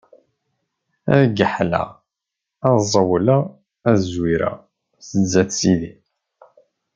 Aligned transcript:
Ad 1.15 1.25
geḥleɣ, 1.37 1.89
ad 2.67 2.77
ẓewleɣ 2.91 3.43
ad 3.89 3.97
zwireɣ 4.11 4.55
sdat 5.07 5.51
Sidi. 5.59 5.91